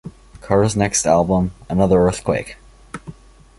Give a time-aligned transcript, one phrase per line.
[0.41, 2.57] Carter's next album, Another Earthquake!